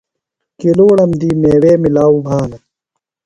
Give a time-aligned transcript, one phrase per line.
[0.59, 2.57] کِلُوڑم دی میوے مِلاؤ بھانہ۔